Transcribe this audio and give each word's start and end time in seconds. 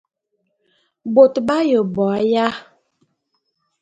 Bôt 1.13 1.33
b'aye 1.47 1.77
bo 1.93 2.03
aya? 2.17 2.45